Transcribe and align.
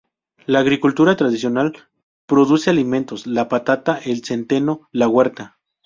La 0.47 0.57
agricultura 0.61 1.15
tradicional 1.15 1.75
produce 2.25 2.71
alimentos: 2.71 3.27
la 3.27 3.47
patata, 3.47 3.99
el 4.03 4.23
centeno, 4.25 4.89
la 4.91 5.07
huerta. 5.07 5.59